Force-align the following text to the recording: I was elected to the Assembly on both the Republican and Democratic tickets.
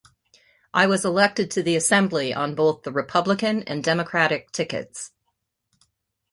I 0.73 0.87
was 0.87 1.05
elected 1.05 1.51
to 1.51 1.61
the 1.61 1.75
Assembly 1.75 2.33
on 2.33 2.55
both 2.55 2.81
the 2.81 2.91
Republican 2.91 3.61
and 3.67 3.83
Democratic 3.83 4.51
tickets. 4.51 5.11